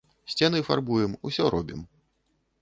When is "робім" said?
1.57-1.85